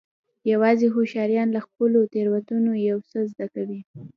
[0.51, 3.79] یوازې هوښیاران له خپلو تېروتنو یو څه زده کوي.